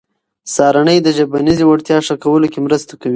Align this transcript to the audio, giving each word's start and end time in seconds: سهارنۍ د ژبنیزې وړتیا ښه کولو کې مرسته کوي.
سهارنۍ 0.53 0.97
د 1.03 1.07
ژبنیزې 1.17 1.63
وړتیا 1.67 1.97
ښه 2.07 2.15
کولو 2.23 2.47
کې 2.53 2.59
مرسته 2.65 2.93
کوي. 3.01 3.09